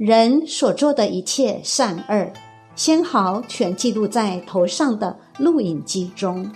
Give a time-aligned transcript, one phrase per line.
[0.00, 2.32] 人所做的一切善恶，
[2.74, 6.50] 纤毫全记录在头上的录影机中。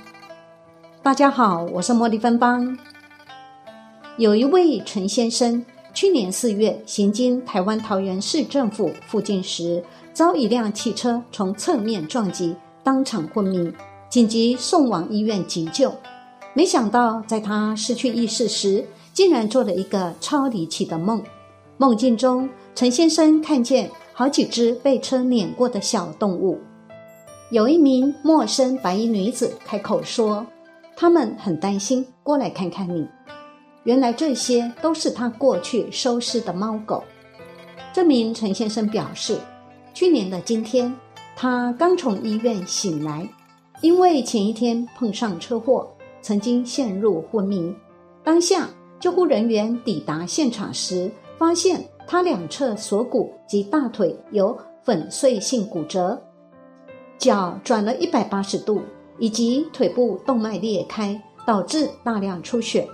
[1.02, 2.74] 大家好，我是茉莉芬邦。
[4.16, 5.62] 有一位陈先生，
[5.92, 9.84] 去年四月行经台湾桃园市政府附近时，
[10.14, 13.70] 遭一辆汽车从侧面撞击，当场昏迷，
[14.08, 15.92] 紧急送往医院急救。
[16.54, 21.22] 没想到，在他失去意识时，竟然做了一个超离奇的梦。
[21.76, 26.58] 梦境中，陈先生看见好几只被车碾过的小动物。
[27.50, 30.46] 有一名陌生白衣女子开口说
[30.96, 33.06] ：“他们很担心，过来看看你。”
[33.82, 37.02] 原来这些都是他过去收尸的猫狗。
[37.92, 39.36] 这名陈先生表示，
[39.92, 40.94] 去年的今天，
[41.36, 43.28] 他刚从医院醒来，
[43.82, 45.88] 因为前一天碰上车祸，
[46.22, 47.74] 曾经陷入昏迷。
[48.22, 48.68] 当下
[48.98, 51.10] 救护人员抵达现场时，
[51.44, 56.18] 发现他两侧锁骨及大腿有粉碎性骨折，
[57.18, 58.80] 脚转了一百八十度，
[59.18, 62.88] 以及腿部动脉裂开，导致大量出血。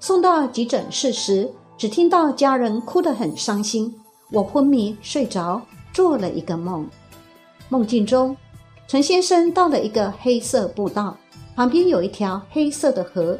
[0.00, 3.94] 送到急诊室时，只听到家人哭得很伤心。
[4.32, 5.60] 我昏迷睡着，
[5.92, 6.88] 做了一个梦。
[7.68, 8.34] 梦境中，
[8.88, 11.14] 陈先生到了一个黑色步道，
[11.54, 13.38] 旁边有一条黑色的河，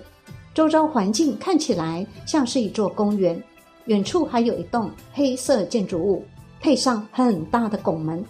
[0.52, 3.42] 周遭环境看起来像是一座公园。
[3.86, 6.24] 远处还有一栋黑色建筑物，
[6.60, 8.24] 配上很大的拱门。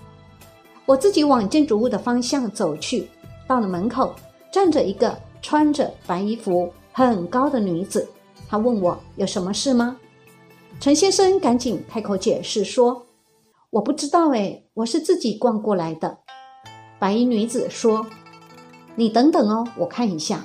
[0.87, 3.09] 我自己往建筑物的方向走去，
[3.47, 4.15] 到了门口，
[4.53, 8.07] 站着一个穿着白衣服、很高的女子。
[8.49, 9.97] 她问我有什么事吗？
[10.81, 13.07] 陈先生赶紧开口解释说
[13.71, 16.19] ：“我不知道哎，我是自己逛过来的。”
[16.99, 18.05] 白衣女子说
[18.97, 20.45] ：“你等等哦，我看一下。”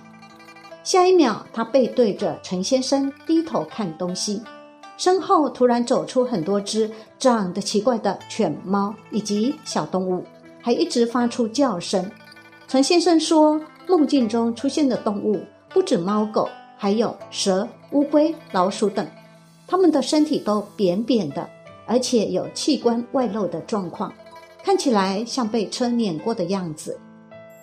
[0.84, 4.42] 下一秒，她背对着陈先生低头看东西，
[5.00, 10.25] 身后突然走出很多只长得奇怪的犬猫以及小动物，
[10.61, 12.11] 还一直发出叫声。
[12.67, 15.39] 陈先生说：“梦境中出现的动物
[15.70, 19.08] 不止猫狗。”还有蛇、乌龟、老鼠等，
[19.67, 21.49] 它们的身体都扁扁的，
[21.86, 24.14] 而且有器官外露的状况，
[24.64, 26.99] 看起来像被车碾过的样子。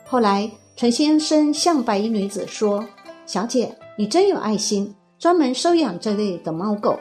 [0.06, 2.82] 后来，陈先生向白衣女子说
[3.26, 6.98] ：“小姐，你真有爱心，专门收养这类的猫狗。”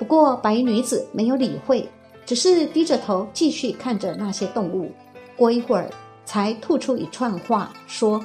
[0.00, 1.86] 不过，白衣女子没有理会，
[2.24, 4.90] 只是低着头继续看着那些动物。
[5.36, 5.90] 过一会儿，
[6.24, 8.24] 才吐出一串话，说：“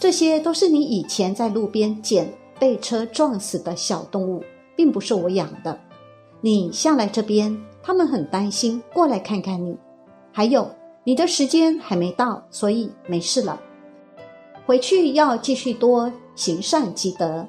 [0.00, 4.42] 这些都是你以前在路边捡。”被车撞死的小动物，
[4.76, 5.76] 并不是我养的。
[6.40, 9.76] 你下来这边，他们很担心，过来看看你。
[10.32, 10.70] 还有，
[11.02, 13.60] 你的时间还没到，所以没事了。
[14.64, 17.46] 回去要继续多行善积德。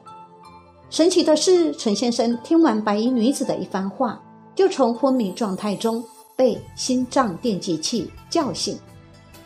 [0.90, 4.22] 神奇的是，陈先生听完白衣女子的一番话，
[4.56, 6.04] 就从昏迷状态中
[6.36, 8.78] 被心脏电击器叫醒。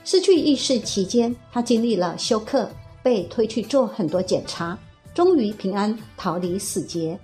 [0.04, 2.70] 失去意识期间，他经历了休克，
[3.02, 4.78] 被推去做很多检查。
[5.14, 7.20] 终于平安逃离死劫。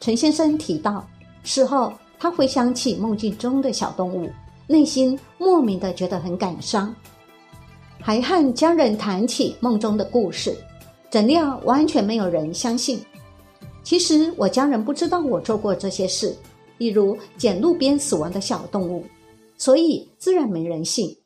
[0.00, 1.06] 陈先生提到，
[1.42, 4.30] 事后他回想起梦境中的小动物，
[4.66, 6.94] 内心莫名的觉得很感伤，
[8.00, 10.56] 还和家人谈起梦中的故事，
[11.10, 13.00] 怎料完全没有人相信。
[13.86, 16.34] 其实我家人不知道我做过这些事，
[16.76, 19.04] 例如捡路边死亡的小动物，
[19.56, 21.16] 所以自然没人信。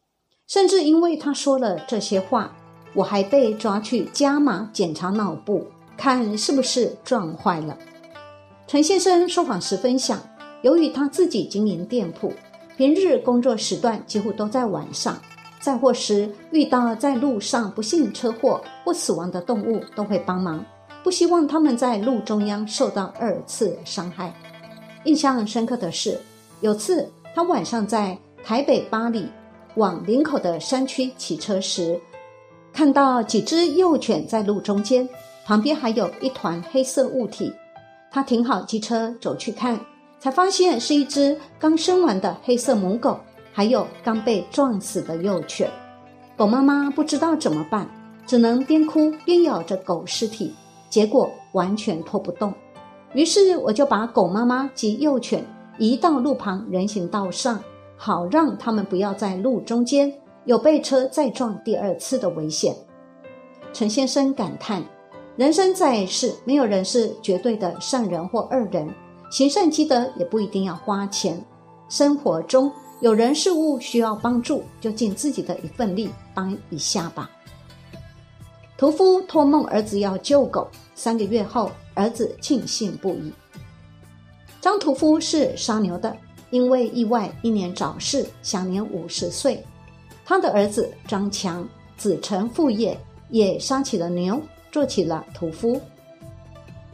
[0.47, 2.55] 甚至因为他说了这些话，
[2.93, 5.65] 我还被抓去加码检查脑部。
[5.97, 7.79] 看是不是撞坏了。
[8.67, 10.21] 陈先生说谎时分享，
[10.61, 12.31] 由于他自己经营店铺，
[12.77, 15.19] 平日工作时段几乎都在晚上，
[15.61, 20.63] 载货时遇到在路上不幸车祸或死亡的动物，都会帮忙，
[21.03, 24.33] 不希望他们在路中央受到二次伤害。
[25.05, 26.21] 印象深刻的是，
[26.61, 29.29] 有次他晚上在台北八里
[29.77, 32.01] 往林口的山区骑车时，
[32.73, 35.09] 看到几只幼犬在路中间。
[35.47, 37.53] 旁边还有一团黑色物体，
[38.13, 39.81] 他停好机车走去看，
[40.21, 43.19] 才发现是一只刚生完的黑色母狗，
[43.53, 45.69] 还有刚被撞死的幼犬。
[46.37, 47.89] 狗妈妈不知道怎么办，
[48.27, 50.55] 只能边哭边咬着狗尸体，
[50.91, 52.53] 结果完全拖不动。
[53.15, 55.43] 于是我就把狗妈妈及幼犬
[55.79, 57.59] 移到路旁人行道上，
[57.97, 60.13] 好让他们不要在路中间
[60.45, 62.77] 有被车再撞第二次的危险。
[63.73, 64.85] 陈先生感叹。
[65.37, 68.87] 人生在世，没有人是绝对的善人或恶人，
[69.31, 71.43] 行善积德也不一定要花钱。
[71.89, 72.71] 生活中
[73.01, 77.31] 有人事物需要帮助，就尽自己的一份力帮一下吧。
[78.81, 83.31] 屠夫托梦儿子要救狗，三个月后，儿子庆幸不已。
[84.59, 86.17] 张屠夫是杀牛的，
[86.49, 89.63] 因为意外英年早逝，享年五十岁。
[90.25, 91.69] 他的儿子张强
[91.99, 92.99] 子承父业，
[93.29, 94.41] 也杀起了牛，
[94.73, 95.79] 做起了屠夫。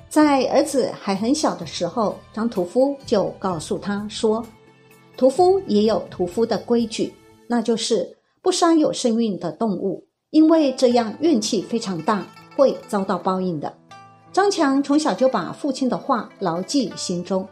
[0.09, 4.45] 在儿子还很小的时候，张屠夫就告诉他说
[5.17, 7.15] ：“屠夫也有屠夫的规矩，
[7.47, 12.27] 那就是不杀有生命的动物，因为这样怨气非常大，
[12.57, 13.73] 会遭到报应的。”
[14.33, 17.47] 张强从小就把父亲的话牢记心中。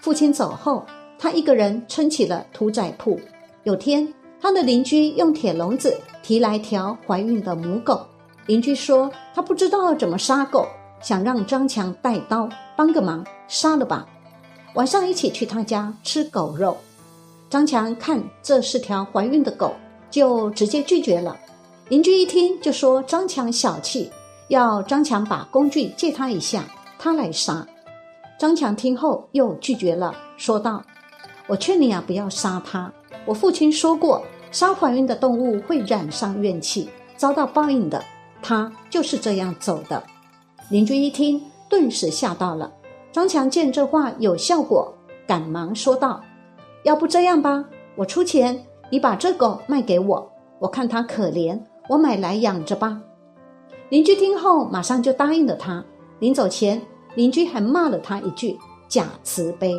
[0.00, 0.84] 父亲走后，
[1.18, 3.20] 他一个人撑起了屠宰铺。
[3.64, 8.06] 有天，他的邻居用铁笼子提来条怀孕的母狗，
[8.46, 10.66] 邻居说他不知道怎么杀狗。
[11.00, 14.04] 想让张强带刀帮个忙，杀了吧。
[14.74, 16.76] 晚上一起去他家吃狗肉。
[17.48, 19.74] 张强看这是条怀孕的狗，
[20.10, 21.38] 就直接拒绝了。
[21.88, 24.10] 邻居一听就说张强小气，
[24.48, 26.64] 要张强把工具借他一下，
[26.98, 27.66] 他来杀。
[28.38, 30.82] 张强听后又拒绝了，说道
[31.48, 32.92] ：“我劝你啊，不要杀他。
[33.24, 38.04] 我父亲说过，杀怀孕的动物会染上怨气，遭到报应的。
[38.42, 40.02] 他就是这样走的。”
[40.68, 42.70] 邻居一听，顿时吓到了。
[43.10, 44.92] 张强见这话有效果，
[45.26, 46.20] 赶忙说道
[46.84, 47.64] ：“要不这样吧，
[47.96, 51.58] 我出钱，你把这狗卖给我，我看它可怜，
[51.88, 53.00] 我买来养着吧。”
[53.90, 55.84] 邻居听后，马上就答应了他。
[56.18, 56.80] 临走前，
[57.14, 58.58] 邻居还骂了他一句
[58.88, 59.74] “假慈悲”。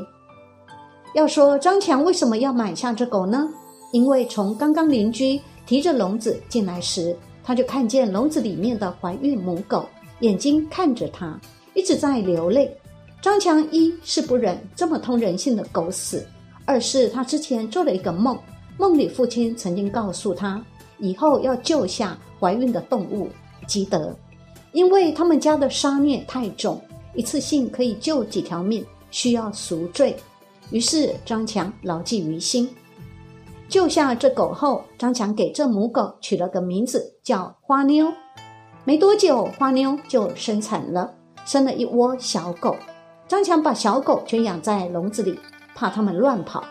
[1.16, 3.50] 要说张强为什么要买下这狗呢？
[3.92, 9.86] 因为从刚刚邻居提着笼子进来时，他就看见笼子里面的怀孕母狗。
[10.20, 11.40] 眼睛看着他，
[11.74, 12.76] 一直在流泪。
[13.22, 16.26] 张强一是不忍这么通人性的狗死，
[16.66, 18.38] 二是他之前做了一个梦，
[18.78, 20.64] 梦里父亲曾经告诉他，
[21.00, 23.30] 以后要救下怀孕的动物，
[23.66, 24.16] 积德，
[24.72, 26.82] 因为他们家的杀孽太重，
[27.14, 30.16] 一次性可以救几条命，需要赎罪。
[30.72, 32.70] 于是张强牢记于心。
[33.68, 38.12] 救下这狗后，张强给这母狗取了个名字，叫花妞。
[38.84, 41.14] 没多久，花妞就生产了，
[41.46, 42.76] 生了一窝小狗。
[43.28, 45.40] 张强把小狗圈养在笼子里，
[45.76, 46.64] 怕它们乱跑。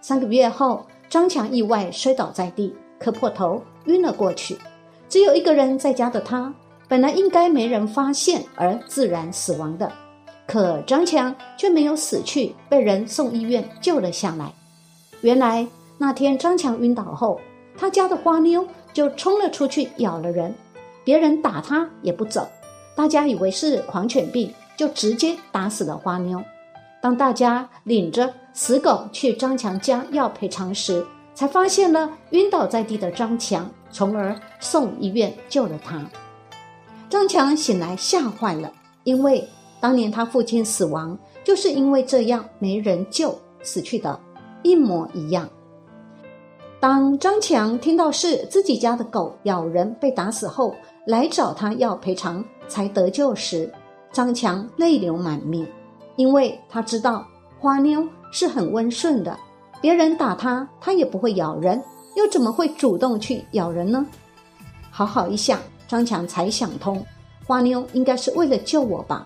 [0.00, 4.56] 三个月后，张强意外摔倒在地，磕破头，晕了过去。
[5.08, 6.52] 只有一个人在家的他，
[6.88, 9.92] 本来应该没人发现而自然死亡的，
[10.46, 14.52] 可张强却没有死去，被人送医院救了下来。
[15.20, 15.66] 原来
[15.98, 17.40] 那天张强晕倒后，
[17.76, 20.54] 他家的花妞就冲了出去，咬了人。
[21.04, 22.48] 别人打他也不走，
[22.96, 26.42] 大家以为是狂犬病，就直接打死了花妞。
[27.00, 36.02] 当大家领着死狗去张强家要赔偿时，才发现了晕倒在地的张强，从而送医院救了他。
[37.10, 38.72] 张强醒来吓坏了，
[39.04, 39.46] 因为
[39.78, 44.18] 当年他父亲死亡就是因为这样没人救死去的，
[44.62, 45.46] 一模一样。
[46.80, 50.74] 当张强听到是自己家的狗咬人被打死后，
[51.06, 53.70] 来找他要赔偿才得救时，
[54.10, 55.66] 张强泪流满面，
[56.16, 57.26] 因为他知道
[57.58, 59.38] 花妞是很温顺的，
[59.86, 61.80] 别人打他，他也不会咬人，
[62.16, 64.04] 又怎么会主动去咬人呢？
[64.90, 67.06] 好好一想，张强才想通，
[67.46, 69.24] 花妞应该是为了救我吧，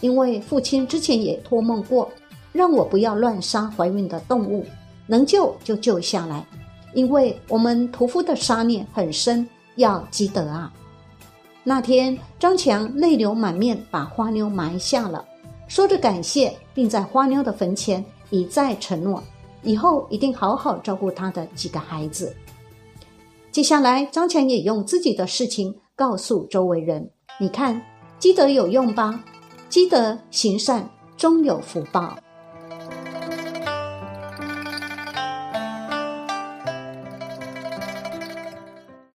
[0.00, 2.10] 因为父亲之前也托梦过，
[2.54, 4.64] 让我不要乱杀怀孕的动物，
[5.06, 6.42] 能救就救下来，
[6.94, 9.46] 因为我们屠夫的杀孽很深，
[9.76, 10.72] 要积德啊。
[11.62, 15.22] 那天，张强泪流满面，把花妞埋下了，
[15.66, 19.22] 说着感谢，并在花妞的坟前一再承诺，
[19.62, 22.34] 以后一定好好照顾他的几个孩子。
[23.50, 27.10] 接下来，张强也用自己的事情告诉周围人
[27.40, 27.80] ：“你看，
[28.18, 29.24] 积德有用吧？
[29.68, 32.16] 积德行善，终有福报。”